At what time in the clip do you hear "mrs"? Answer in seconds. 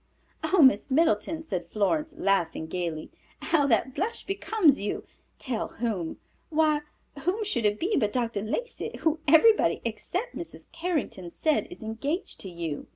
10.35-10.65